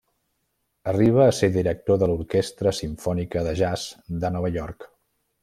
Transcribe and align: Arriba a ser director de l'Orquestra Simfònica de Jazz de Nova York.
Arriba 0.93 1.27
a 1.31 1.35
ser 1.39 1.49
director 1.57 1.99
de 2.03 2.07
l'Orquestra 2.13 2.73
Simfònica 2.79 3.45
de 3.49 3.53
Jazz 3.61 3.87
de 4.25 4.35
Nova 4.39 4.53
York. 4.59 4.91